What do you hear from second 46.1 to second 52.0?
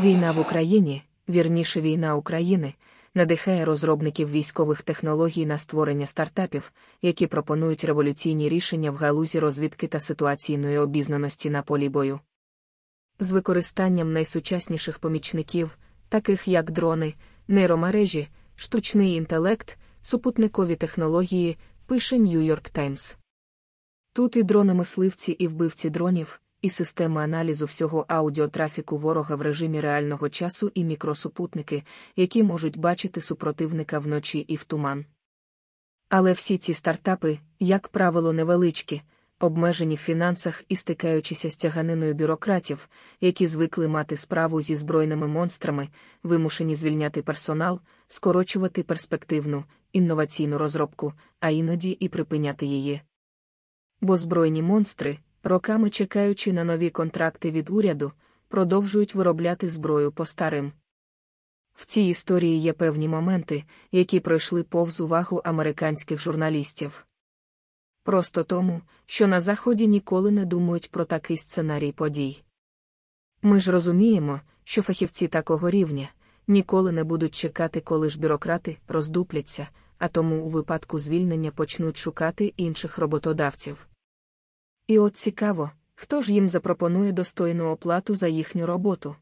вимушені звільняти персонал, скорочувати перспективну, інноваційну розробку, а іноді